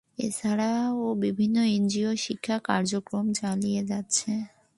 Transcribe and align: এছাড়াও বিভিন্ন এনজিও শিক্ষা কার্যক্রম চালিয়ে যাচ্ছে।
এছাড়াও 0.17 0.99
বিভিন্ন 1.23 1.57
এনজিও 1.75 2.11
শিক্ষা 2.17 2.55
কার্যক্রম 2.63 3.25
চালিয়ে 3.33 3.81
যাচ্ছে। 3.85 4.31